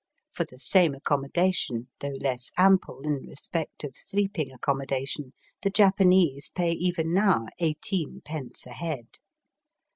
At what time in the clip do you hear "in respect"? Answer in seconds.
3.01-3.83